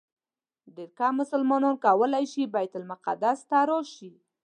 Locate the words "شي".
2.31-2.43